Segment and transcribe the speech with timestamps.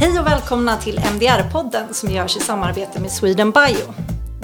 [0.00, 3.94] Hej och välkomna till MDR-podden som görs i samarbete med Sweden Bio.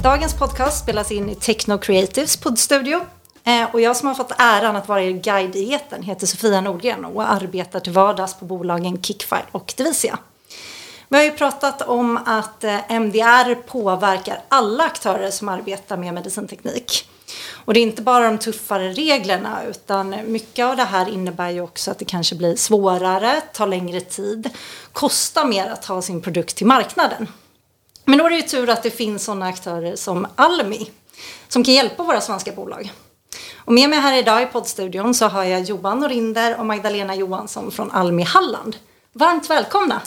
[0.03, 3.01] Dagens podcast spelas in i Techno Creatives poddstudio.
[3.44, 6.61] Eh, och jag som har fått äran att vara er guide i etern heter Sofia
[6.61, 10.19] Nordgren och arbetar till vardags på bolagen Kickfile och Devisia.
[11.08, 17.09] Vi har ju pratat om att eh, MDR påverkar alla aktörer som arbetar med medicinteknik.
[17.52, 21.61] Och det är inte bara de tuffare reglerna utan mycket av det här innebär ju
[21.61, 24.51] också att det kanske blir svårare, tar längre tid,
[24.93, 27.29] kostar mer att ta sin produkt till marknaden.
[28.05, 30.91] Men då är det ju tur att det finns sådana aktörer som Almi
[31.48, 32.93] som kan hjälpa våra svenska bolag.
[33.56, 37.70] Och med mig här idag i poddstudion så har jag Johan Norinder och Magdalena Johansson
[37.70, 38.77] från Almi Halland.
[39.12, 40.03] Varmt välkomna!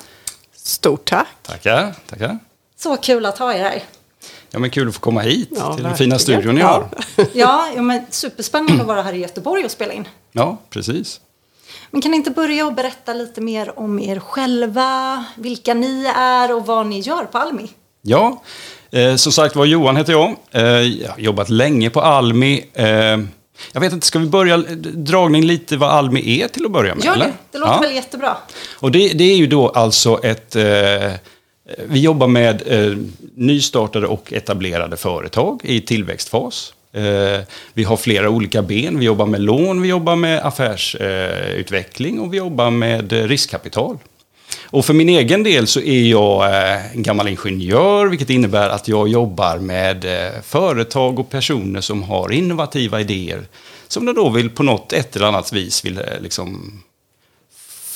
[0.55, 1.27] Stort tack!
[1.41, 2.40] Tackar, tackar.
[2.77, 3.84] Så kul att ha er här.
[4.52, 6.88] Ja, men kul att få komma hit Ja, till den fina studion ni har.
[7.34, 10.07] Ja, ja men superspännande att vara här i Göteborg och spela in.
[10.31, 11.21] Ja, precis.
[11.91, 16.55] Men kan ni inte börja och berätta lite mer om er själva, vilka ni är
[16.55, 17.70] och vad ni gör på Almi?
[18.01, 18.43] Ja,
[18.91, 20.35] eh, som sagt var Johan heter jag.
[20.52, 22.65] Eh, jag har jobbat länge på Almi.
[22.74, 22.85] Eh,
[23.71, 26.96] jag vet inte, ska vi börja eh, dragning lite vad Almi är till att börja
[26.96, 27.05] med?
[27.05, 27.26] Gör eller?
[27.26, 27.79] det, det låter Ja.
[27.81, 28.37] väl jättebra.
[28.79, 30.55] Och det, det är ju då alltså ett...
[31.77, 32.98] Eh, vi jobbar med eh,
[33.35, 36.73] nystartade och etablerade företag i tillväxtfas.
[36.93, 37.39] Eh,
[37.73, 38.99] vi har flera olika ben.
[38.99, 43.97] Vi jobbar med lån, vi jobbar med affärsutveckling eh, och vi jobbar med eh, riskkapital.
[44.71, 48.87] Och för min egen del så är jag eh, en gammal ingenjör, vilket innebär att
[48.87, 53.43] jag jobbar med eh, företag och personer som har innovativa idéer
[53.87, 56.81] som de då vill på något ett eller annat vis vill liksom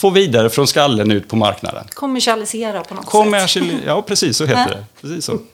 [0.03, 1.83] få vidare från skallen ut på marknaden.
[1.93, 3.11] Kommersialisera på något sätt.
[3.11, 4.85] Kommersiell, ja precis så heter det.
[5.01, 5.39] Precis så.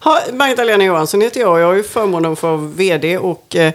[0.00, 1.60] Ha, Magdalena Johansson heter jag.
[1.60, 3.72] Jag har ju förmånen att få vara vd och eh,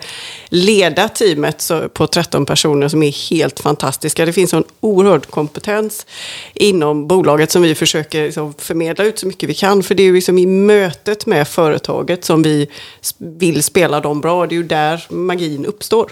[0.50, 4.26] leda teamet så, på 13 personer som är helt fantastiska.
[4.26, 6.06] Det finns en oerhörd kompetens
[6.54, 9.84] inom bolaget som vi försöker liksom, förmedla ut så mycket vi kan.
[9.84, 12.68] För det är ju liksom i mötet med företaget som vi
[13.18, 14.48] vill spela dem bra.
[14.48, 16.12] Det är ju där magin uppstår.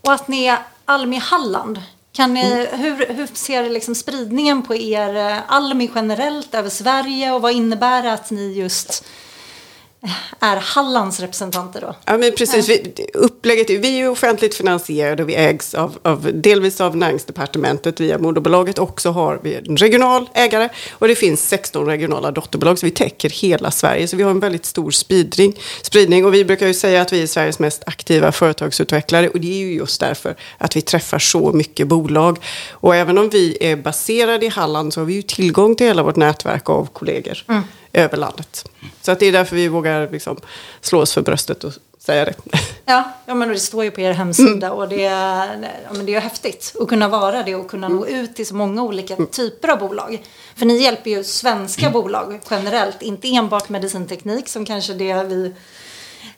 [0.00, 1.82] Och att ni Almi Halland.
[2.12, 2.80] Kan ni, Mm.
[2.80, 8.02] hur, hur ser liksom spridningen på er eh, Almi generellt över Sverige och vad innebär
[8.02, 9.04] det att ni just
[10.40, 11.94] är Hallands representanter då?
[12.04, 12.68] Ja, men precis.
[12.68, 18.00] Vi, upplägget, vi är ju offentligt finansierade och vi ägs av, av, delvis av näringsdepartementet
[18.00, 22.78] via moderbolaget och så har vi en regional ägare och det finns 16 regionala dotterbolag
[22.78, 24.08] så vi täcker hela Sverige.
[24.08, 25.58] Så vi har en väldigt stor spridning.
[25.82, 29.52] spridning och vi brukar ju säga att vi är Sveriges mest aktiva företagsutvecklare och det
[29.52, 32.38] är ju just därför att vi träffar så mycket bolag.
[32.70, 36.02] Och även om vi är baserade i Halland så har vi ju tillgång till hela
[36.02, 37.38] vårt nätverk av kollegor
[37.94, 38.70] över landet.
[39.02, 40.40] Så att det är därför vi vågar liksom
[40.80, 42.34] slå oss för bröstet och säga det.
[42.86, 46.12] Ja, ja men det står ju på er hemsida och det är, ja, men det
[46.12, 49.16] är ju häftigt att kunna vara det och kunna nå ut till så många olika
[49.16, 50.22] typer av bolag.
[50.56, 55.54] För ni hjälper ju svenska bolag generellt, inte enbart medicinteknik som kanske det vi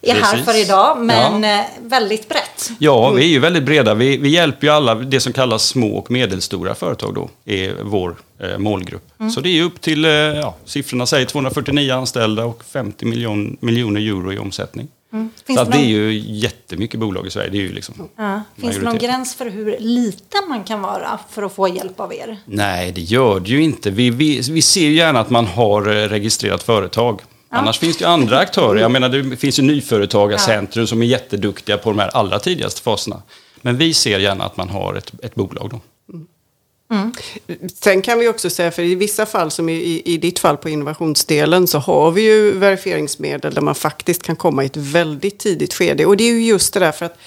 [0.02, 0.46] är här Precis.
[0.46, 1.58] för idag, men Ja.
[1.60, 2.70] eh, väldigt brett.
[2.78, 3.94] Ja, vi är ju väldigt breda.
[3.94, 8.16] Vi, vi hjälper ju alla, det som kallas små och medelstora företag då, är vår
[8.40, 9.02] eh, målgrupp.
[9.34, 14.00] Så det är upp till, eh, ja, siffrorna säger 249 anställda och 50 miljon, miljoner
[14.00, 14.88] euro i omsättning.
[15.10, 17.50] Finns Så det att det är någon- ju jättemycket bolag i Sverige.
[17.50, 18.42] Det är ju liksom Ja.
[18.60, 22.14] Finns det någon gräns för hur liten man kan vara för att få hjälp av
[22.14, 22.38] er?
[22.44, 23.90] Nej, det gör det ju inte.
[23.90, 27.20] Vi, vi, vi ser ju gärna att man har eh, registrerat företag.
[27.56, 28.80] Annars finns det ju andra aktörer.
[28.80, 33.22] Jag menar, det finns ju nyföretagarcentrum som är jätteduktiga på de här allra tidigaste faserna.
[33.62, 35.80] Men vi ser gärna att man har ett, ett bolag då.
[37.74, 40.56] Sen kan vi också säga, för i vissa fall, som i, i, i ditt fall
[40.56, 45.38] på innovationsdelen, så har vi ju verifieringsmedel där man faktiskt kan komma i ett väldigt
[45.38, 46.06] tidigt skede.
[46.06, 47.18] Och det är ju just det där för att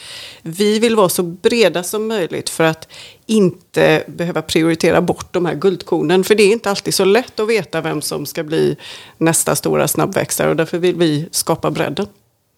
[0.42, 2.88] vi vill vara så breda som möjligt för att
[3.26, 6.24] inte behöva prioritera bort de här guldkornen.
[6.24, 8.76] För det är inte alltid så lätt att veta vem som ska bli
[9.18, 12.08] nästa stora snabbväxare och därför vill vi skapa bredden.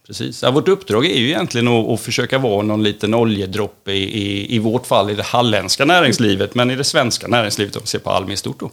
[0.07, 0.43] Precis.
[0.43, 4.55] Ja, vårt uppdrag är ju egentligen att, att försöka vara någon liten oljedroppe i, i,
[4.55, 7.99] i vårt fall i det halländska näringslivet, men i det svenska näringslivet om vi ser
[7.99, 8.71] på Almi i stort då.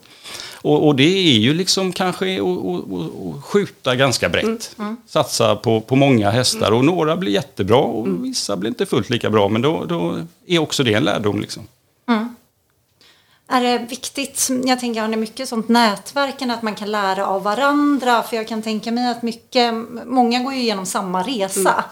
[0.63, 4.77] Och, och det är ju liksom kanske att, skjuta ganska brett.
[5.07, 9.31] Satsa på, på många hästar och några blir jättebra och vissa blir inte fullt lika
[9.31, 11.41] bra, men då, då är också det en lärdom.
[11.41, 11.63] Liksom.
[13.51, 17.43] Är det viktigt, jag tänker har ni mycket sånt nätverken att man kan lära av
[17.43, 18.23] varandra?
[18.23, 19.75] För jag kan tänka mig att mycket,
[20.07, 21.85] många går ju igenom samma resa.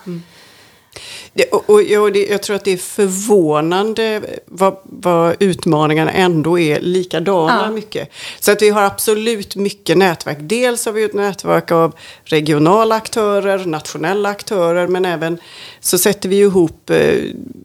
[1.37, 6.81] Det, och, och, det, jag tror att det är förvånande vad, vad utmaningarna ändå är
[6.81, 7.71] likadana Ja.
[7.71, 8.09] mycket.
[8.41, 10.39] Så att vi har absolut mycket nätverk.
[10.41, 11.93] Dels har vi ett nätverk av
[12.25, 15.39] regionala aktörer, nationella aktörer, men även
[15.81, 17.19] så sätter vi ihop eh,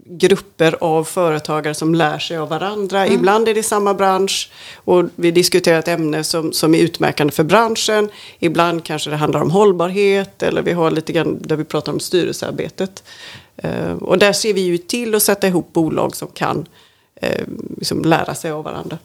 [0.05, 3.07] grupper av företagare som lär sig av varandra.
[3.07, 7.43] Ibland är det samma bransch och vi diskuterar ett ämne som, som är utmärkande för
[7.43, 8.09] branschen.
[8.39, 11.99] Ibland kanske det handlar om hållbarhet eller vi har lite grann där vi pratar om
[11.99, 13.03] styrelsearbetet.
[13.63, 16.65] Eh, och där ser vi ju till att sätta ihop bolag som kan
[17.15, 17.45] eh,
[17.77, 18.97] liksom lära sig av varandra.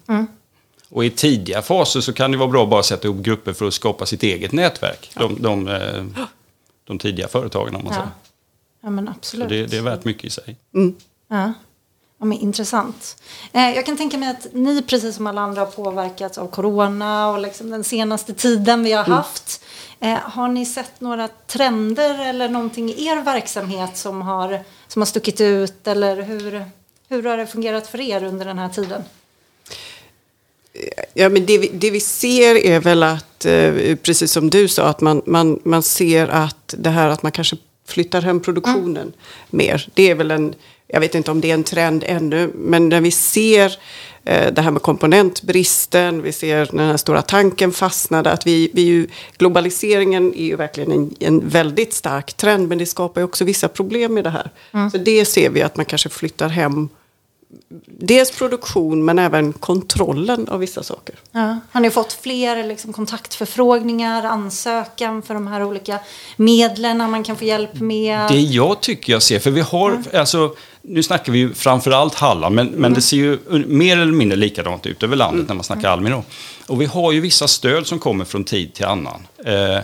[0.88, 3.67] Och i tidiga faser så kan det vara bra att bara sätta ihop grupper för
[3.69, 5.11] att skapa sitt eget nätverk.
[5.14, 6.05] De, de, eh,
[6.85, 7.99] de tidiga företagen om man Ja.
[7.99, 8.08] säger.
[8.82, 9.49] Ja, men Så absolut.
[9.49, 10.56] det, det är värt mycket i sig.
[11.29, 11.52] Ja.
[12.19, 13.23] Ja, men intressant.
[13.53, 17.31] Eh, jag kan tänka mig att ni, precis som alla andra, har påverkats av corona
[17.31, 19.65] och liksom den senaste tiden vi har haft.
[20.01, 25.07] Eh, har ni sett några trender eller någonting i er verksamhet som har, som har
[25.07, 25.87] stuckit ut?
[25.87, 26.65] Eller hur,
[27.09, 29.03] hur har det fungerat för er under den här tiden?
[31.15, 34.85] Ja, men det, vi, det vi ser är väl att, eh, precis som du sa,
[34.85, 39.12] att man, man, man ser att det här att man kanske flyttar hem produktionen
[39.51, 39.89] mer.
[39.95, 40.55] Det är väl en,
[40.88, 43.79] jag vet inte om det är en trend ännu, men när vi ser
[44.25, 48.83] eh, det här med komponentbristen, vi ser den här stora tanken fastnade, att vi, vi
[48.83, 53.44] ju, globaliseringen är ju verkligen en, en väldigt stark trend, men det skapar ju också
[53.44, 54.50] vissa problem med det här.
[54.91, 56.88] Så det ser vi att man kanske flyttar hem
[57.87, 61.15] dels produktion men även kontrollen av vissa saker.
[61.33, 61.59] Ja.
[61.73, 65.99] Har ni fått fler liksom, kontaktförfrågningar, ansökan för de här olika
[66.37, 68.29] medlen man kan få hjälp med?
[68.29, 70.55] Det jag tycker jag ser, för vi har, alltså,
[70.88, 74.87] nu snackar vi ju framförallt Halland, men, men det ser ju mer eller mindre likadant
[74.87, 76.25] ut över landet när man snackar Almi då.
[76.67, 79.27] Och vi har ju vissa stöd som kommer från tid till annan.
[79.44, 79.79] Eh,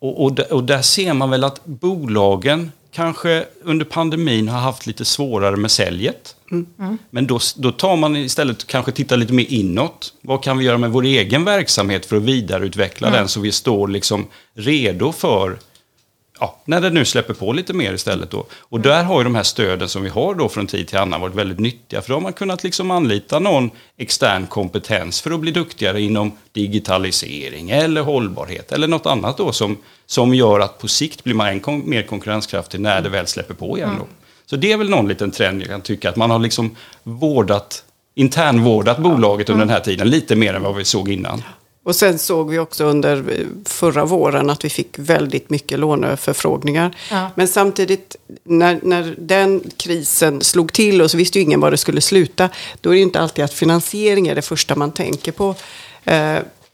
[0.00, 5.04] och, och, och där ser man väl att bolagen kanske under pandemin har haft lite
[5.04, 6.36] svårare med säljet.
[7.10, 10.12] Men då, då tar man istället kanske tittar lite mer inåt.
[10.20, 13.88] Vad kan vi göra med vår egen verksamhet för att vidareutveckla den så vi står
[13.88, 15.58] liksom redo för
[16.40, 18.30] ja, när det nu släpper på lite mer istället.
[18.30, 18.46] Då.
[18.58, 21.20] Och där har ju de här stöden som vi har då från tid till annan
[21.20, 22.02] varit väldigt nyttiga.
[22.02, 26.32] För då har man kunnat liksom anlita någon extern kompetens för att bli duktigare inom
[26.52, 31.48] digitalisering eller hållbarhet eller något annat då som, som gör att på sikt blir man
[31.48, 33.90] än kon- mer konkurrenskraftig när det väl släpper på igen.
[33.98, 34.06] Då.
[34.46, 37.84] Så det är väl någon liten trend jag kan tycka att man har liksom vårdat,
[38.14, 41.42] internvårdat bolaget under den här tiden lite mer än vad vi såg innan.
[41.86, 46.96] Och sen såg vi också under eh, förra våren att vi fick väldigt mycket låneförfrågningar.
[47.10, 47.30] Ja.
[47.34, 51.76] Men samtidigt när, när den krisen slog till och så visste ju ingen var det
[51.76, 52.48] skulle sluta.
[52.80, 55.54] Då är det ju inte alltid att finansiering är det första man tänker på.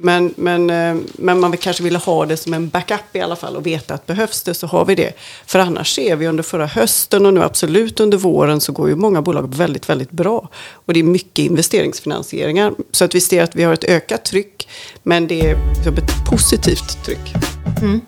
[0.02, 3.56] Men, men, eh, men man kanske ville ha det som en backup i alla fall
[3.56, 5.12] och veta att behövs det så har vi det.
[5.46, 8.96] För annars ser vi under förra hösten och nu absolut under våren så går ju
[8.96, 10.48] många bolag väldigt, väldigt bra.
[10.72, 12.72] Och det är mycket investeringsfinansieringar.
[12.90, 14.68] Så att vi ser att vi har ett ökat tryck
[15.02, 15.52] men det är
[15.86, 17.34] ett positivt tryck.
[17.82, 18.00] Mm.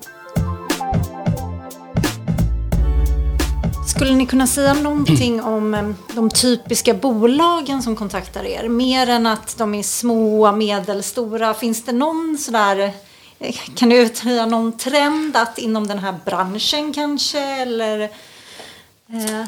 [3.86, 8.68] Skulle ni kunna säga någonting om de typiska bolagen som kontaktar er?
[8.68, 11.54] Mer än att de är små, medelstora.
[11.54, 12.92] Finns det någon sådär...
[13.38, 17.40] eh, Kan du utröja någon trend att inom den här branschen kanske?
[17.40, 18.00] Eller...
[18.00, 19.44] Eh,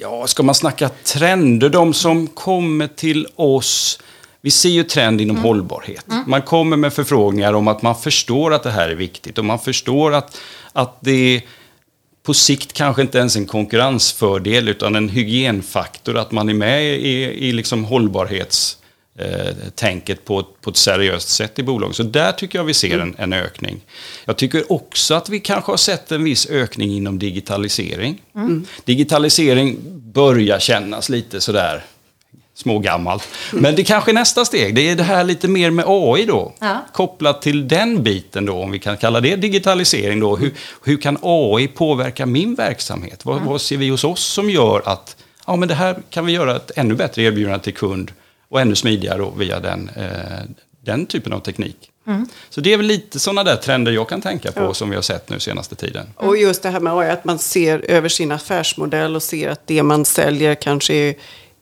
[0.00, 3.98] Ja, ska man snacka trender, de som kommer till oss.
[4.40, 6.04] Vi ser ju trend inom hållbarhet.
[6.26, 9.58] Man kommer med förfrågningar om att man förstår att det här är viktigt och man
[9.58, 10.36] förstår att,
[10.72, 11.42] att det
[12.28, 17.48] på sikt kanske inte ens en konkurrensfördel utan en hygienfaktor att man är med i,
[17.48, 21.96] i liksom hållbarhetstänket tänket på, ett- på ett seriöst sätt i bolaget.
[21.96, 23.80] Så där tycker jag vi ser en, en ökning.
[24.24, 28.22] Jag tycker också att vi kanske har sett en viss ökning inom digitalisering.
[28.84, 29.76] Digitalisering
[30.12, 31.84] börjar kännas lite sådär
[32.58, 33.28] smågammalt.
[33.52, 34.74] Men det kanske är nästa steg.
[34.74, 36.52] Det är det här lite mer med AI då.
[36.58, 36.84] Ja.
[36.92, 40.36] Kopplat till den biten då, om vi kan kalla det digitalisering då.
[40.36, 43.24] Hur, hur kan AI påverka min verksamhet?
[43.24, 46.32] Vad, vad ser vi hos oss som gör att ja, men det här kan vi
[46.32, 48.12] göra ett ännu bättre erbjudande till kund
[48.48, 50.04] och ännu smidigare då via den, eh,
[50.84, 51.90] den typen av teknik.
[52.50, 55.02] Så det är väl lite sådana där trender jag kan tänka på som vi har
[55.02, 56.06] sett nu senaste tiden.
[56.16, 59.66] Och just det här med AI, att man ser över sin affärsmodell och ser att
[59.66, 61.14] det man säljer kanske är,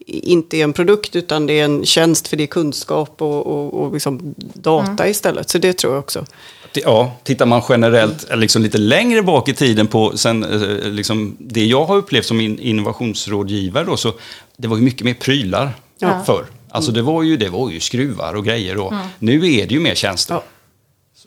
[0.07, 3.75] inte är en produkt utan det är en tjänst för det är kunskap och, och,
[3.83, 5.51] och liksom data istället.
[5.51, 6.27] Så det tror jag också.
[6.75, 11.65] Ja, tittar man generellt liksom lite längre bak i tiden på sen, eh, liksom, det
[11.65, 14.13] jag har upplevt som in, innovationsrådgivare då, så
[14.57, 16.23] det var ju mycket mer prylar Ja.
[16.27, 16.45] förr.
[16.71, 18.79] Alltså det var, ju, det var ju skruvar och grejer.
[18.79, 20.35] Och Nu är det ju mer tjänster.
[20.35, 20.43] Ja.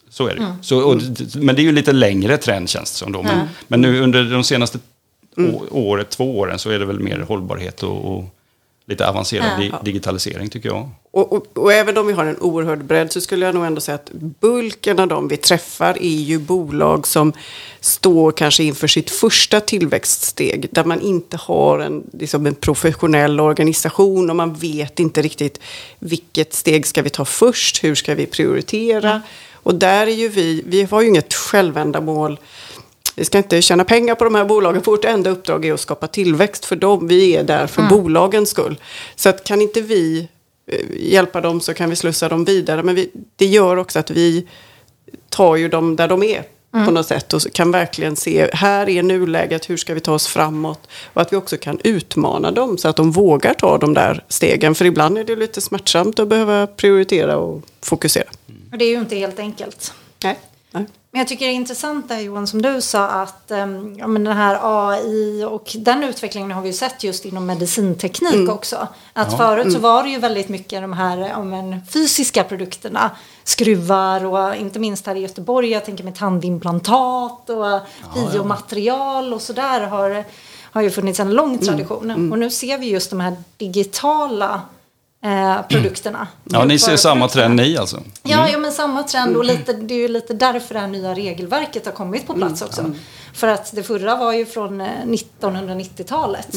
[0.09, 0.47] Så är det ju.
[0.61, 1.01] så, och,
[1.35, 3.21] Men det är ju lite längre trend känns det som då.
[3.23, 4.79] Men, men nu under de senaste
[5.37, 8.25] å- året, två åren så är det väl mer hållbarhet och, och
[8.89, 9.57] lite avancerad Ja.
[9.63, 10.89] di- digitalisering tycker jag.
[11.11, 13.81] Och, och, och även om vi har en oerhörd bredd så skulle jag nog ändå
[13.81, 17.33] säga att bulken av de vi träffar är ju bolag som
[17.79, 20.67] står kanske inför sitt första tillväxtsteg.
[20.71, 25.59] Där man inte har en, liksom en professionell organisation och man vet inte riktigt
[25.99, 29.21] vilket steg ska vi ta först, hur ska vi prioritera.
[29.53, 32.37] Och där är ju vi, vi har ju inget självändamål.
[33.19, 34.81] Vi ska inte tjäna pengar på de här bolagen.
[34.85, 37.07] Vårt enda uppdrag är att skapa tillväxt för dem.
[37.07, 38.79] Vi är där för bolagens skull.
[39.15, 40.27] Så att kan inte vi
[40.67, 42.83] eh, hjälpa dem så kan vi slussa dem vidare.
[42.83, 44.47] Men vi, det gör också att vi
[45.29, 46.43] tar ju dem där de är
[46.85, 50.27] på något sätt och kan verkligen se, här är nuläget, hur ska vi ta oss
[50.27, 50.87] framåt?
[51.13, 54.75] Och att vi också kan utmana dem så att de vågar ta de där stegen.
[54.75, 58.29] För ibland är det lite smärtsamt att behöva prioritera och fokusera.
[58.71, 59.93] Och det är ju inte helt enkelt.
[60.23, 60.39] Nej.
[60.71, 60.85] Nej.
[61.11, 64.23] Men jag tycker det är intressant där Johan som du sa att um, ja, men
[64.23, 68.87] den här AI och den utvecklingen har vi ju sett just inom medicinteknik också.
[69.13, 73.11] Att förut så var det ju väldigt mycket de här ja, men, fysiska produkterna.
[73.43, 77.81] Skruvar och inte minst här i Göteborg, jag tänker med tandimplantat och
[78.13, 80.25] biomaterial och sådär har,
[80.61, 82.31] har ju funnits en lång tradition.
[82.31, 84.61] Och nu ser vi just de här digitala
[85.23, 86.27] eh, produkterna.
[86.43, 88.01] Ja, ni ser samma trend ni alltså?
[88.23, 91.13] Ja, ja, men samma trend och lite, det är ju lite därför det här nya
[91.13, 92.91] regelverket har kommit på plats också.
[93.33, 96.55] För att det förra var ju från eh, 1990-talet.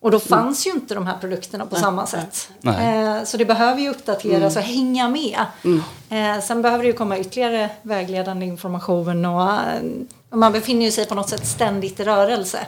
[0.00, 2.50] Och då fanns ju inte de här produkterna på samma sätt.
[2.60, 3.04] Nej.
[3.04, 5.38] Eh, så det behöver ju uppdateras och hänga med.
[6.10, 9.82] Eh, sen behöver det ju komma ytterligare vägledande information och eh,
[10.30, 12.58] man befinner ju sig på något sätt ständigt i rörelse.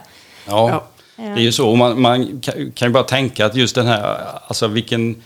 [0.47, 0.85] Ja.
[1.21, 1.69] Det är ju så.
[1.71, 2.41] Och man, man
[2.75, 5.23] kan ju bara tänka att just den här, alltså vilken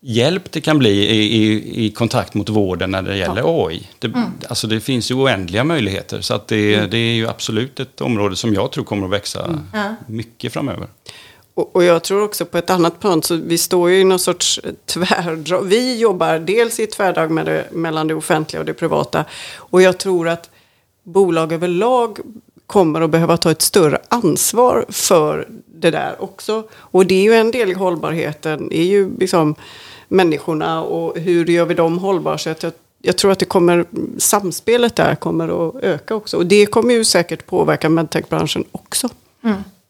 [0.00, 3.88] hjälp det kan bli i, i, i kontakt mot vården när det gäller AI.
[3.98, 4.12] Det,
[4.48, 6.20] Alltså det finns ju oändliga möjligheter.
[6.20, 9.58] Så att det, det är ju absolut ett område som jag tror kommer att växa
[10.06, 10.88] mycket framöver.
[11.54, 14.18] Och, och jag tror också på ett annat plan, så vi står ju i någon
[14.18, 15.64] sorts tvärdrag.
[15.64, 19.24] Vi jobbar dels i ett tvärdrag med det, mellan det offentliga och det privata.
[19.56, 20.50] Och jag tror att
[21.02, 22.18] bolag överlag
[22.66, 26.64] kommer att behöva ta ett större ansvar för det där också.
[26.74, 29.54] Och det är ju en del i hållbarheten, är ju liksom
[30.08, 32.38] människorna och hur gör vi dem hållbara.
[32.38, 33.84] Så att jag, jag tror att det kommer,
[34.18, 36.36] samspelet där kommer att öka också.
[36.36, 39.08] Och det kommer ju säkert påverka medtech-branschen också.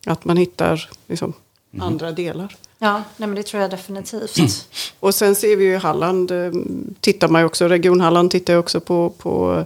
[0.07, 1.33] Att man hittar liksom,
[1.81, 2.57] andra delar.
[2.79, 4.69] Ja, nej, men det tror jag definitivt.
[5.01, 6.53] Och sen ser vi ju i Halland, eh,
[7.01, 9.65] tittar man ju också, Region Halland tittar ju också på, på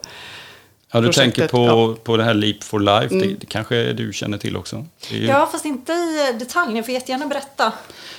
[0.92, 1.97] Ja, du Projektet, tänker på, ja.
[2.04, 4.87] på det här Leap for Life, det, det kanske du känner till också?
[5.11, 5.26] Ju...
[5.26, 6.75] Ja, fast inte i detalj.
[6.75, 7.73] Ni får jättegärna berätta.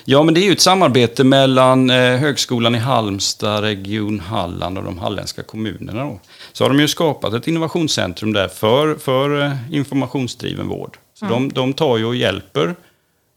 [0.06, 4.84] Ja, men det är ju ett samarbete mellan eh, Högskolan i Halmstad, Region Halland och
[4.84, 6.04] de halländska kommunerna.
[6.04, 6.20] Då.
[6.54, 10.98] Så har de ju skapat ett innovationscentrum där för, för eh, informationsdriven vård.
[11.14, 12.76] Så de, de tar ju och hjälper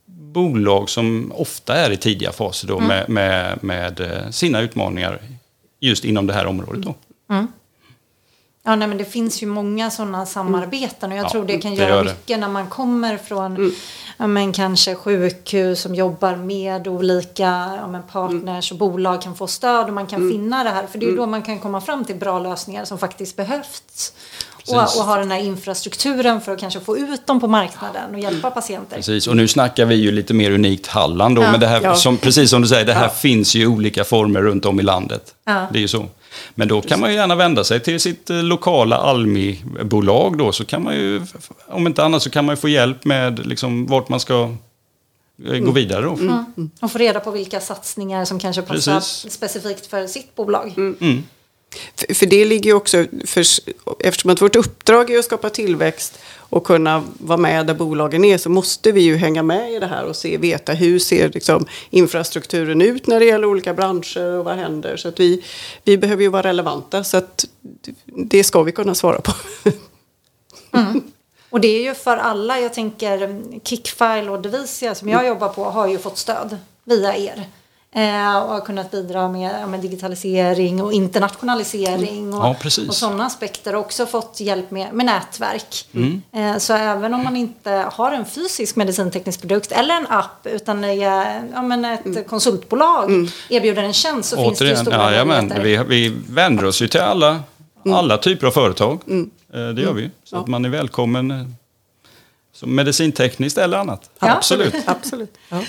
[0.07, 5.21] bolag som ofta är i tidiga faser då med, med, med eh, sina utmaningar
[5.81, 6.83] just inom det här området.
[6.83, 6.95] Då.
[8.65, 11.71] Ja, nej, men det finns ju många sådana samarbeten och jag Ja, tror det kan
[11.71, 12.11] det göra gör det.
[12.11, 13.73] mycket när man kommer från
[14.17, 19.47] ja, men kanske sjukhus som jobbar med olika ja, men partners och bolag kan få
[19.47, 20.87] stöd och man kan finna det här.
[20.87, 24.13] För det är ju då man kan komma fram till bra lösningar som faktiskt behövs.
[24.69, 28.21] Och, och ha den här infrastrukturen för att kanske få ut dem på marknaden och
[28.21, 28.97] hjälpa patienter.
[28.97, 31.51] Precis, och nu snackar vi ju lite mer unikt Halland då, Ja.
[31.51, 34.43] men det här, som, precis som du säger, det här finns ju i olika former
[34.43, 35.35] runt om i landet.
[35.45, 36.07] Det är ju så.
[36.55, 40.65] Men då kan man ju gärna vända sig till sitt eh, lokala Almi-bolag då, så
[40.65, 41.23] kan man ju,
[41.69, 44.55] om inte annat så kan man ju få hjälp med liksom vart man ska
[45.47, 46.13] eh, gå vidare då.
[46.13, 46.45] Mm.
[46.81, 49.33] Och få reda på vilka satsningar som kanske passar Precis.
[49.33, 50.75] specifikt för sitt bolag.
[51.97, 53.45] För, för det ligger ju också, för,
[54.01, 58.39] eftersom att vårt uppdrag är att skapa tillväxt och kunna vara med där bolagen är
[58.39, 61.67] så måste vi ju hänga med i det här och se, veta hur ser liksom,
[61.91, 64.97] infrastrukturen ut när det gäller olika branscher och vad händer.
[64.97, 65.45] Så att vi,
[65.85, 67.45] vi behöver ju vara relevanta så att
[68.05, 69.33] det ska vi kunna svara på.
[71.51, 72.61] Och det är ju för alla.
[72.61, 77.17] Jag tänker mm, Kickfile och Devisia som jag jobbar på har ju fått stöd via
[77.17, 77.45] er.
[77.95, 82.57] Eh, och har kunnat bidra med, ja, med digitalisering och internationalisering och, Ja,
[82.89, 83.75] och sådana aspekter.
[83.75, 85.89] Och också fått hjälp med, med nätverk.
[86.33, 90.85] Eh, så även om man inte har en fysisk medicinteknisk produkt eller en app utan
[90.85, 90.95] är,
[91.55, 95.85] ja, men ett konsultbolag erbjuder en tjänst så finns det ju Återigen, stora jajamän, möjligheter.
[95.89, 97.41] vi, vi vänder oss ju till alla,
[97.93, 99.01] alla typer av företag.
[99.55, 100.11] Eh, Det gör vi.
[100.25, 101.55] Så att man är välkommen
[102.55, 104.11] som medicintekniskt eller annat.
[104.19, 104.33] Ja.
[104.37, 104.75] Absolut.
[104.87, 105.35] Absolut.
[105.49, 105.61] Ja.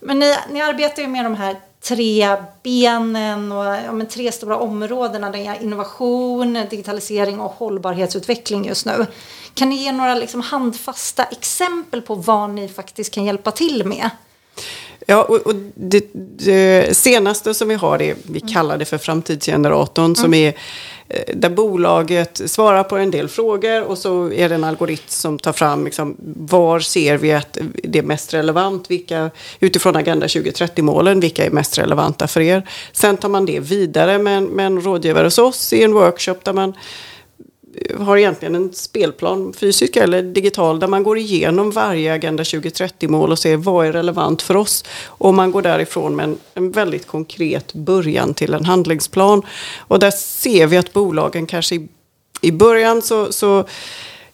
[0.00, 4.56] Men ni, ni arbetar ju med de här tre benen och ja, men tre stora
[4.56, 5.30] områdena.
[5.30, 9.06] Det är innovation, digitalisering och hållbarhetsutveckling just nu.
[9.54, 14.10] Kan ni ge några liksom handfasta exempel på vad ni faktiskt kan hjälpa till med?
[15.06, 20.04] Ja, och, och det, det, senaste som vi har är, vi kallar det för framtidsgeneratorn,
[20.04, 20.14] mm.
[20.14, 20.54] som är
[21.08, 25.38] Eh, där bolaget svarar på en del frågor och så är det en algoritm som
[25.38, 31.20] tar fram liksom, var ser vi att det är mest relevant, vilka, utifrån Agenda 2030-målen,
[31.20, 32.68] vilka är mest relevanta för er.
[32.92, 36.52] Sen tar man det vidare med, med en rådgivare hos oss i en workshop där
[36.52, 36.74] man
[37.98, 43.38] har egentligen en spelplan, fysisk eller digital, där man går igenom varje Agenda 2030-mål och
[43.38, 44.84] ser vad är relevant för oss.
[45.04, 49.42] Och man går därifrån med en, en, väldigt konkret början till en handlingsplan.
[49.78, 51.88] Och där ser vi att bolagen kanske i,
[52.40, 53.64] i början så, så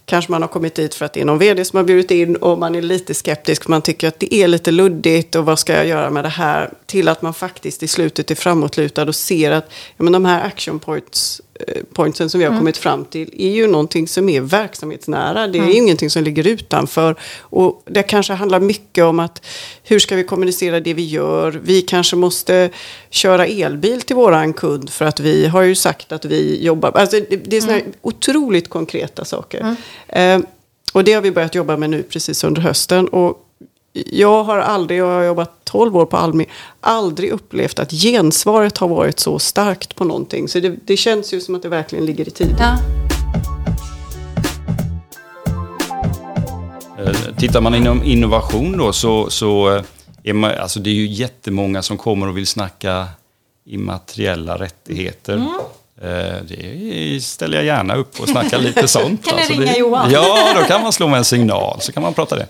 [0.07, 2.37] kanske man har kommit dit för att det är någon vd som har bjudit in
[2.37, 3.69] och man är lite skeptisk.
[3.69, 6.71] Man tycker att det är lite luddigt och vad ska jag göra med det här?
[6.87, 10.47] Till att man faktiskt i slutet är framåtlutad och ser att ja, men de här
[10.47, 11.41] action points
[11.93, 12.61] pointsen som vi har mm.
[12.61, 15.47] kommit fram till är ju någonting som är verksamhetsnära.
[15.47, 15.77] Det är mm.
[15.77, 17.17] ingenting som ligger utanför.
[17.39, 19.47] Och det kanske handlar mycket om att
[19.83, 21.61] hur ska vi kommunicera det vi gör?
[21.65, 22.71] Vi kanske måste
[23.11, 26.91] köra elbil till våran kund för att vi har ju sagt att vi jobbar.
[26.91, 27.93] Alltså det, det är sådana mm.
[28.03, 29.77] otroligt konkreta saker.
[30.09, 30.43] Mm.
[30.43, 30.49] Eh,
[30.93, 33.09] och det har vi börjat jobba med nu precis under hösten.
[33.09, 33.41] Och
[33.95, 36.47] jag har aldrig, jag har jobbat 12 år på Almi,
[36.81, 40.49] aldrig upplevt att gensvaret har varit så starkt på någonting.
[40.49, 42.57] Så det, det känns ju som att det verkligen ligger i tiden.
[42.59, 42.79] Ja.
[46.99, 49.83] Eh, tittar man inom innovation då så, så eh,
[50.23, 53.07] är man, alltså det är ju jättemånga som kommer och vill snacka
[53.65, 55.35] immateriella rättigheter.
[55.35, 55.49] Mm.
[56.05, 59.25] Eh, det ställer jag gärna upp och snackar lite sånt.
[59.25, 60.11] kan ni alltså ringa det, Johan?
[60.11, 62.47] Ja, då kan man slå med en signal så kan man prata det.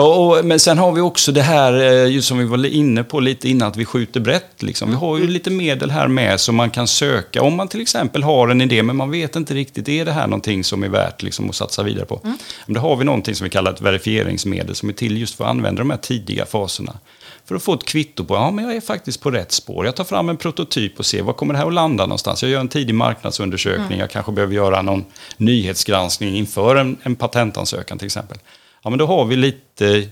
[0.00, 3.20] Och, men sen har vi också det här, eh, just som vi var inne på
[3.20, 4.62] lite innan, att vi skjuter brett.
[4.62, 4.90] Liksom.
[4.90, 7.42] Vi har ju lite medel här med som man kan söka.
[7.42, 10.26] Om man till exempel har en idé men man vet inte riktigt, är det här
[10.26, 12.20] någonting som är värt liksom, att satsa vidare på?
[12.24, 12.38] Mm.
[12.66, 15.50] Då har vi någonting som vi kallar ett verifieringsmedel som är till just för att
[15.50, 16.92] använda de här tidiga faserna
[17.46, 19.84] för att få ett kvitto på att ja, jag är faktiskt på rätt spår.
[19.84, 22.42] Jag tar fram en prototyp och ser var kommer det här att landa någonstans.
[22.42, 23.86] Jag gör en tidig marknadsundersökning.
[23.86, 23.98] Mm.
[23.98, 25.04] Jag kanske behöver göra någon
[25.36, 28.38] nyhetsgranskning inför en, en patentansökan till exempel.
[28.82, 30.08] Ja, men då har vi lite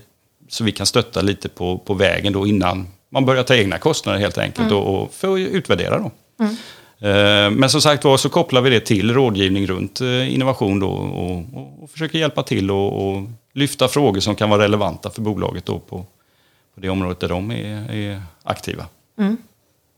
[0.49, 4.19] så vi kan stötta lite på, på vägen då innan man börjar ta egna kostnader
[4.19, 4.77] helt enkelt mm.
[4.77, 6.11] och, och för att utvärdera då.
[6.39, 6.55] Mm.
[6.99, 10.89] Eh, men som sagt var så kopplar vi det till rådgivning runt eh, innovation då
[10.89, 15.21] och, och, och försöker hjälpa till och, och, lyfta frågor som kan vara relevanta för
[15.21, 16.05] bolaget då på,
[16.75, 18.85] på det området där de är, är aktiva.
[19.19, 19.37] Mm.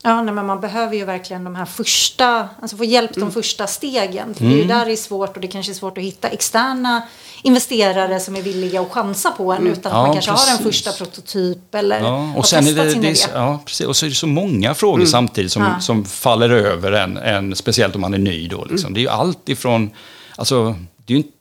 [0.03, 3.33] Ja, nej, men man behöver ju verkligen de här första, alltså få hjälp de mm.
[3.33, 4.33] första stegen.
[4.33, 4.53] För mm.
[4.53, 4.77] det är ju mm.
[4.77, 7.01] där det är svårt och det kanske är svårt att hitta externa
[7.43, 9.73] investerare som är villiga att chansa på en mm.
[9.73, 10.49] utan att ja, man kanske precis.
[10.49, 13.87] har en första prototyp eller ja, och sen är det, det är, ja, precis.
[13.87, 15.07] Och så är det så många frågor mm.
[15.07, 15.79] samtidigt som, ja.
[15.79, 18.65] som faller över en, en, speciellt om man är ny då.
[18.65, 18.93] Liksom.
[18.93, 19.89] Det är ju allt ifrån,
[20.35, 21.37] alltså det är ju inte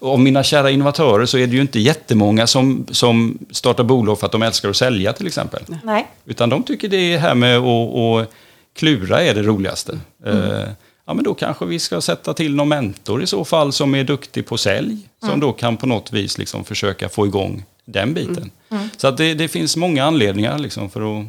[0.00, 4.26] av mina kära innovatörer så är det ju inte jättemånga som, som startar bolag för
[4.26, 5.62] att de älskar att sälja till exempel.
[5.82, 6.08] Nej.
[6.24, 8.30] Utan de tycker det här med att, att
[8.74, 9.98] klura är det roligaste.
[10.26, 10.38] Mm.
[10.38, 10.68] Uh,
[11.06, 14.04] ja, men då kanske vi ska sätta till någon mentor i så fall som är
[14.04, 14.98] duktig på sälj.
[15.20, 15.40] Som mm.
[15.40, 18.36] då kan på något vis liksom försöka få igång den biten.
[18.36, 18.50] Mm.
[18.70, 18.88] mm.
[18.96, 21.26] Så att det, det, finns många anledningar liksom för att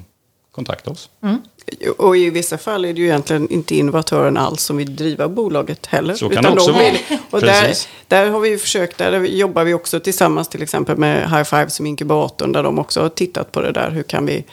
[0.52, 1.10] kontakta oss.
[1.68, 1.94] Mm.
[1.98, 5.86] Och i vissa fall är det ju egentligen inte innovatören alls som vill driva bolaget
[5.86, 6.14] heller.
[6.14, 6.94] Så kan det också vara.
[7.30, 7.74] Och där,
[8.08, 11.86] där har vi försökt, där jobbar vi också tillsammans till exempel med High Five som
[11.86, 13.92] inkubatorn där de också har tittat på det där.
[13.92, 14.46] Hur kan vi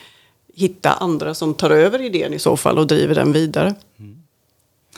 [0.55, 3.75] hitta andra som tar över idén i så fall och driver den vidare.
[3.99, 4.17] Mm.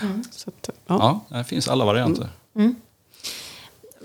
[0.01, 0.23] Mm.
[0.45, 1.25] Att, ja.
[1.30, 2.30] ja, det finns alla varianter.
[2.56, 2.75] Mm.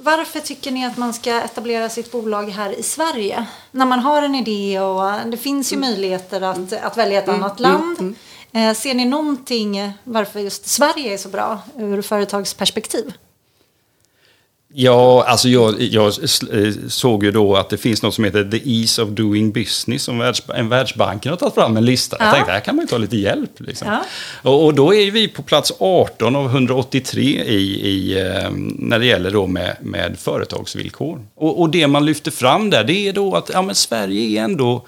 [0.00, 0.04] Mm.
[0.04, 3.46] Varför tycker ni att man ska etablera sitt bolag här i Sverige?
[3.70, 5.90] När man har en idé och det finns ju mm.
[5.90, 7.42] möjligheter att, att välja ett mm.
[7.42, 8.00] annat land.
[8.00, 8.14] Mm.
[8.52, 13.12] Eh, ser ni någonting varför just Sverige är så bra ur företagsperspektiv?
[14.72, 18.80] Ja, alltså jag, jag, eh, såg ju då att det finns något som heter The
[18.80, 22.16] Ease of Doing Business som världs, en Världsbanken har tagit fram en lista.
[22.18, 22.24] Ja.
[22.24, 23.60] Jag tänkte, här kan man ju ta lite hjälp.
[23.60, 23.88] Liksom.
[23.88, 24.04] Ja.
[24.50, 29.06] Och, och, då är vi på plats 18 av 183 i, i, ehm, när det
[29.06, 31.26] gäller då med, med företagsvillkor.
[31.34, 34.44] Och, och det man lyfter fram där, det är då att ja, men Sverige är
[34.44, 34.86] ändå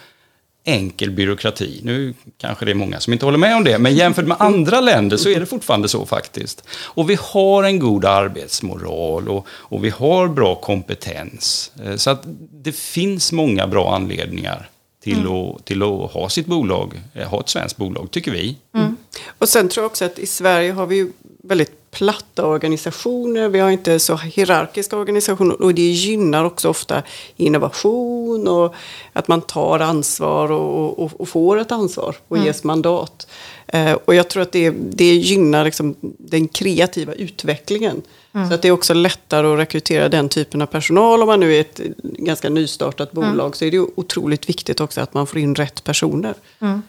[0.64, 1.80] enkel byråkrati.
[1.84, 4.80] Nu kanske det är många som inte håller med om det, men jämfört med andra
[4.80, 6.64] länder så är det fortfarande så faktiskt.
[6.84, 11.72] Och vi har en god arbetsmoral och, och vi har bra kompetens.
[11.84, 12.22] Eh, så att
[12.52, 14.68] det finns många bra anledningar
[15.02, 15.32] till, mm.
[15.32, 18.56] att, till att ha sitt bolag, eh, ha ett svenskt bolag, tycker vi.
[18.74, 18.96] Mm.
[19.38, 23.58] Och sen tror jag också att i Sverige har vi ju väldigt platta organisationer, vi
[23.58, 27.02] har inte så hierarkiska organisationer och det gynnar också ofta
[27.36, 28.74] innovation och
[29.12, 32.46] att man tar ansvar och, och, och får ett ansvar och mm.
[32.46, 33.26] ges mandat.
[33.66, 38.02] Eh, och jag tror att det, det gynnar liksom den kreativa utvecklingen.
[38.34, 38.48] Mm.
[38.48, 41.22] Så att det är också lättare att rekrytera den typen av personal.
[41.22, 43.52] Om man nu är ett ganska nystartat bolag mm.
[43.52, 46.34] så är det otroligt viktigt också att man får in rätt personer.
[46.60, 46.82] Mm.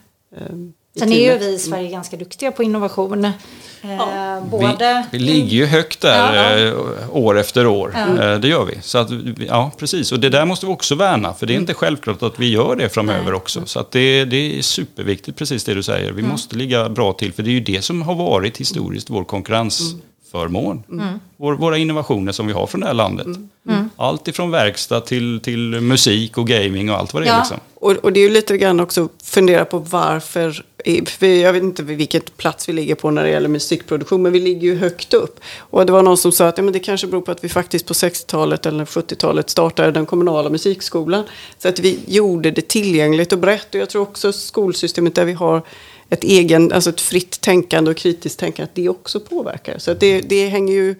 [0.99, 3.31] Sen är ju vi i Sverige ganska duktiga på innovation.
[3.81, 4.37] Ja.
[4.37, 5.05] Eh, både...
[5.11, 6.67] vi, vi, ligger ju högt där ja, ja.
[6.67, 7.93] Eh, år efter år.
[7.95, 8.77] Eh, det gör vi.
[8.81, 9.09] Så att,
[9.47, 10.11] ja, precis.
[10.11, 11.33] Och det där måste vi också värna.
[11.33, 13.61] För det är inte självklart att vi gör det framöver också.
[13.65, 16.11] Så att det, det är superviktigt, precis det du säger.
[16.11, 16.31] Vi mm.
[16.31, 17.33] måste ligga bra till.
[17.33, 20.83] För det är ju det som har varit historiskt vår konkurrensförmån.
[20.91, 21.19] Mm.
[21.37, 23.25] Vår, våra innovationer som vi har från det här landet.
[23.25, 23.49] Mm.
[23.69, 23.89] mm.
[23.95, 27.37] Allt ifrån verkstad till, till musik och gaming och allt vad det är.
[27.37, 27.57] Liksom.
[27.75, 30.63] Och, och, det är ju lite grann också fundera på varför för
[31.19, 34.61] jag vet inte vilket plats vi ligger på när det gäller musikproduktion, men vi ligger
[34.61, 35.39] ju högt upp.
[35.57, 37.49] Och det var någon som sa att ja, men det kanske beror på att vi
[37.49, 41.23] faktiskt på 60-talet eller 70-talet startade den kommunala musikskolan.
[41.57, 43.75] Så att vi gjorde det tillgängligt och brett.
[43.75, 45.61] Och jag tror också skolsystemet där vi har
[46.09, 49.77] ett, egen, alltså ett fritt tänkande och kritiskt tänkande, att det också påverkar.
[49.77, 50.95] Så att det, det hänger ju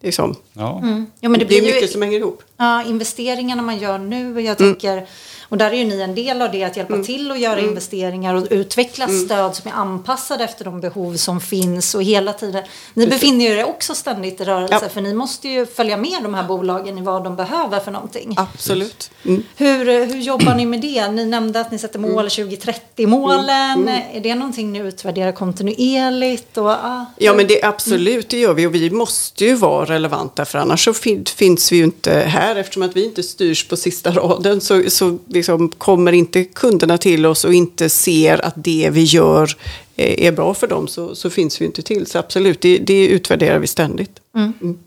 [0.00, 0.36] Liksom.
[0.52, 0.80] Ja.
[0.82, 1.06] Mm.
[1.20, 2.42] Ja, men det, det är mycket ju, som hänger ihop.
[2.56, 4.40] Ja, investeringarna man gör nu.
[4.40, 5.06] Jag tänker, mm.
[5.48, 7.06] Och där är ju ni en del av det, att hjälpa mm.
[7.06, 7.68] till att göra mm.
[7.68, 9.24] investeringar och utveckla mm.
[9.24, 11.94] stöd som är anpassade efter de behov som finns.
[11.94, 12.62] Och hela tiden,
[12.94, 14.88] ni befinner er också ständigt i rörelse, ja.
[14.88, 18.34] för ni måste ju följa med de här bolagen i vad de behöver för någonting.
[18.36, 19.10] Absolut.
[19.24, 19.42] Mm.
[19.56, 21.08] Hur, hur jobbar ni med det?
[21.08, 23.88] Ni nämnde att ni sätter mål 2030-målen.
[23.88, 24.02] Mm.
[24.12, 26.58] Är det någonting ni utvärderar kontinuerligt?
[26.58, 28.66] Och, ah, ja, men det, absolut, det gör vi.
[28.66, 32.45] Och vi måste ju vara relevanta, för annars så finns vi ju inte här.
[32.54, 37.26] Eftersom att vi inte styrs på sista raden så, så liksom kommer inte kunderna till
[37.26, 39.56] oss och inte ser att det vi gör
[39.96, 42.06] eh, är bra för dem så, så finns vi inte till.
[42.06, 44.20] Så absolut, det, det utvärderar vi ständigt.
[44.34, 44.52] Mm.
[44.62, 44.78] Mm.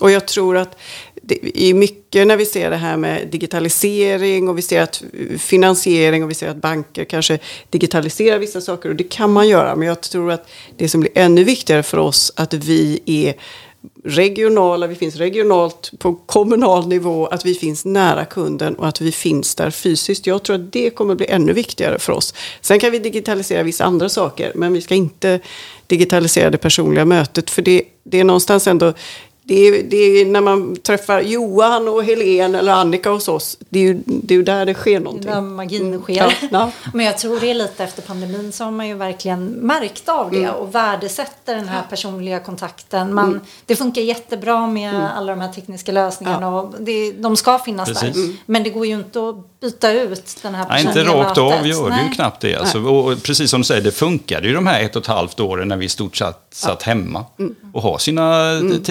[0.00, 0.76] Och jag tror att
[1.22, 5.02] det är mycket när vi ser det här med digitalisering och vi ser att
[5.38, 7.38] finansiering och vi ser att banker kanske
[7.70, 9.76] digitaliserar vissa saker och det kan man göra.
[9.76, 13.34] Men jag tror att det som blir ännu viktigare för oss att vi är
[14.08, 19.12] regionala, vi finns regionalt på kommunal nivå, att vi finns nära kunden och att vi
[19.12, 20.26] finns där fysiskt.
[20.26, 22.34] Jag tror att det kommer bli ännu viktigare för oss.
[22.60, 25.40] Sen kan vi digitalisera vissa andra saker, men vi ska inte
[25.86, 28.92] digitalisera det personliga mötet, för det, det är någonstans ändå
[29.48, 33.78] det är, det är, när man träffar Johan och Helen eller Annika hos oss, det
[33.78, 35.30] är ju, det är där det sker någonting.
[35.30, 36.02] Där magin mm.
[36.02, 36.14] sker.
[36.14, 36.70] Ja, ja.
[36.94, 40.30] Men jag tror det är lite efter pandemin så har man ju verkligen märkt av
[40.30, 40.54] det mm.
[40.54, 43.14] och värdesätter den här personliga kontakten.
[43.14, 43.40] Man, mm.
[43.66, 45.06] Det funkar jättebra med mm.
[45.16, 46.60] alla de här tekniska lösningarna ja.
[46.60, 48.14] och det, de ska finnas Precis.
[48.14, 48.36] där.
[48.46, 51.66] Men det går ju inte att byta ut den här personliga Nej, inte rakt av
[51.66, 52.56] gör det ju knappt det.
[52.56, 55.40] Alltså, och precis som du säger, det funkade ju de här ett och ett halvt
[55.40, 57.54] åren när vi i stort sett satt hemma mm.
[57.72, 58.82] och har sina mm.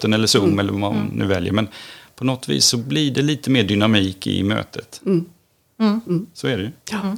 [0.00, 0.58] Teamsmöten eller Zoom mm.
[0.58, 1.08] eller vad man mm.
[1.14, 1.52] nu väljer.
[1.52, 1.68] Men
[2.16, 5.00] på något vis så blir det lite mer dynamik i mötet.
[5.06, 5.24] Mm.
[5.80, 6.26] Mm.
[6.34, 6.70] Så är det ju.
[6.90, 7.16] Ja.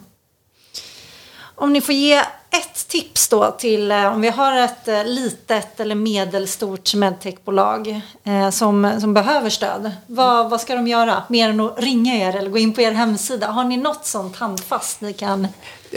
[1.55, 5.81] Om ni får ge ett tips då till eh, om vi har ett eh, litet
[5.81, 9.91] eller medelstort medtechbolag eh, som, som behöver stöd.
[10.07, 11.23] Vad, vad ska de göra?
[11.29, 13.47] Mer än att ringa er eller gå in på er hemsida.
[13.47, 15.47] Har ni något sånt handfast ni kan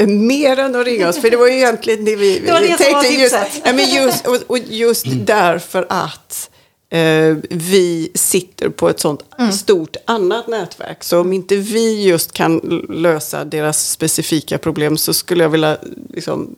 [0.08, 2.68] Mer än att ringa oss, för det var ju egentligen det vi, det var det
[2.68, 2.84] tänkte.
[2.86, 6.50] Som var just, ja, men just, och, och just därför att
[6.96, 9.52] eh, vi sitter på ett sånt mm.
[9.52, 11.04] stort annat nätverk.
[11.04, 15.78] Så om inte vi just kan lösa deras specifika problem så skulle jag vilja
[16.10, 16.56] liksom,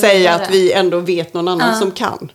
[0.00, 1.78] säga att vi ändå vet någon annan uh.
[1.78, 2.32] som kan.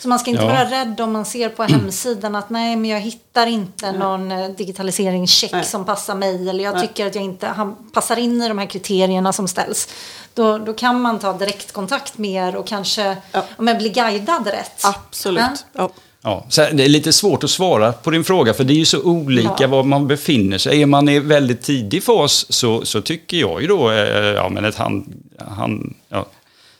[0.00, 0.48] Så man ska inte ja.
[0.48, 3.98] vara rädd om man ser på hemsidan att nej, men jag hittar inte nej.
[3.98, 5.64] någon eh, digitaliseringscheck nej.
[5.64, 6.88] som passar mig eller jag nej.
[6.88, 9.88] tycker att jag inte han passar in i de här kriterierna som ställs.
[10.34, 13.44] Då, då kan man ta direktkontakt med er och kanske ja.
[13.58, 14.84] men, bli guidad rätt.
[14.84, 15.66] Absolut.
[15.72, 15.90] Ja.
[16.22, 18.84] Ja, så det är lite svårt att svara på din fråga, för det är ju
[18.84, 19.66] så olika ja.
[19.66, 20.82] var man befinner sig.
[20.82, 23.96] Är man i väldigt tidig fas så, så tycker jag ju då, eh,
[24.34, 26.26] ja men ett hand, hand ja,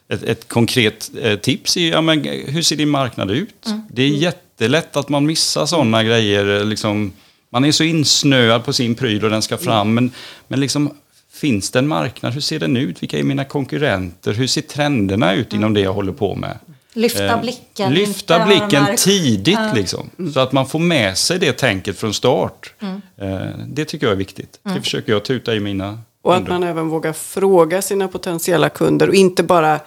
[0.08, 3.66] ett, ett konkret eh, tips är ja, men, hur ser din marknad ut?
[3.66, 3.82] Mm.
[3.92, 6.10] Det är jättelätt att man missar sådana mm.
[6.10, 6.64] grejer.
[6.64, 7.12] Liksom,
[7.50, 9.88] man är så insnöad på sin pryl och den ska fram.
[9.88, 9.94] Mm.
[9.94, 10.12] Men,
[10.48, 10.94] men liksom,
[11.32, 12.32] finns det en marknad?
[12.32, 13.02] Hur ser den ut?
[13.02, 14.32] Vilka är mina konkurrenter?
[14.32, 16.58] Hur ser trenderna ut inom det jag håller på med?
[16.98, 17.94] Lyfta eh, blicken.
[17.94, 19.72] Lyfta blicken tidigt ja.
[19.74, 20.10] liksom.
[20.18, 20.32] Mm.
[20.32, 22.74] Så att man får med sig det tänket från start.
[22.80, 23.00] Mm.
[23.16, 24.60] Eh, det tycker jag är viktigt.
[24.62, 24.82] Det mm.
[24.82, 29.14] försöker jag tuta i mina och att man även vågar fråga sina potentiella kunder och
[29.14, 29.80] inte bara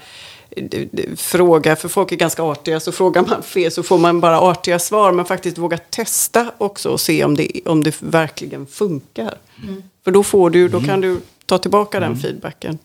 [0.50, 4.42] eh, fråga, för folk är ganska artiga, så frågar man fel så får man bara
[4.42, 5.12] artiga svar.
[5.12, 9.34] Men faktiskt våga testa också och se om det, om det verkligen funkar.
[9.64, 9.84] Mm.
[10.04, 11.02] För då, får du, då kan mm.
[11.02, 12.22] du ta tillbaka den mm.
[12.22, 12.78] feedbacken.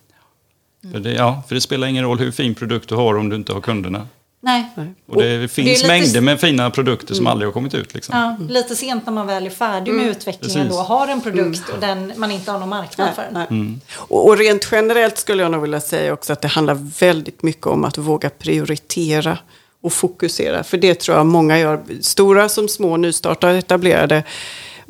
[0.93, 3.37] För det, ja, för det spelar ingen roll hur fin produkt du har om du
[3.37, 4.07] inte har kunderna.
[4.47, 4.95] Nej.
[5.07, 7.95] Och det finns lite- mängder med fina produkter som aldrig har kommit ut.
[7.95, 8.19] Liksom.
[8.19, 10.79] Ja, lite sent när man väl är färdig med utvecklingen Precis.
[10.79, 13.81] då, har en produkt och den, man inte har någon marknad för Nej, den.
[13.97, 17.67] Och, och rent generellt skulle jag nog vilja säga också att det handlar väldigt mycket
[17.67, 19.39] om att våga prioritera
[19.83, 20.65] och fokusera.
[20.65, 24.23] För det tror jag många gör, stora som små, nystartade, etablerade.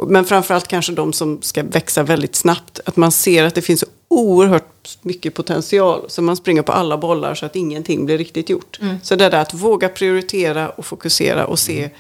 [0.09, 2.81] Men framförallt kanske de som ska växa väldigt snabbt.
[2.85, 6.05] Att man ser att det finns oerhört mycket potential.
[6.09, 8.79] Så man springer på alla bollar så att ingenting blir riktigt gjort.
[9.03, 11.91] Så det där att våga prioritera och fokusera och se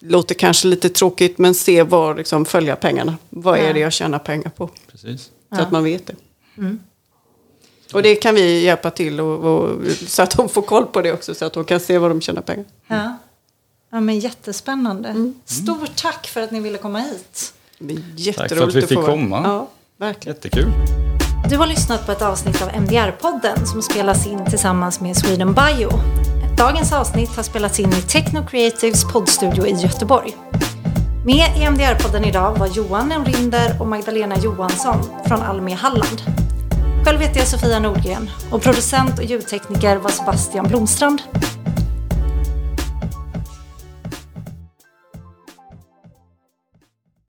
[0.00, 3.16] låter kanske lite tråkigt, men se var, liksom, följa pengarna.
[3.30, 4.70] Vad är det jag tjänar pengar på?
[4.90, 5.30] Precis.
[5.54, 6.14] Så att man vet det.
[7.92, 11.12] Och det kan vi hjälpa till och, och, så att de får koll på det
[11.12, 11.34] också.
[11.34, 12.64] Så att de kan se var de tjänar pengar.
[12.86, 13.18] Ja.
[13.90, 15.08] ja, men jättespännande.
[15.08, 15.34] Mm.
[15.44, 17.54] Stort tack för att ni ville komma hit.
[17.78, 19.40] Det är Tack jätteroligt för att vi fick få- komma.
[19.44, 20.36] Ja, verkligen.
[20.36, 21.13] Jättekul.
[21.48, 25.90] Du har lyssnat på ett avsnitt av MDR-podden som spelas in tillsammans med Sweden Bio.
[26.56, 30.36] Dagens avsnitt har spelats in i Techno Creatives poddstudio i Göteborg.
[31.24, 36.22] Med i MDR-podden idag var Johan Enrinder och Magdalena Johansson från Almi Halland.
[37.04, 41.22] Själv heter jag Sofia Nordgren och producent och ljudtekniker var Sebastian Blomstrand.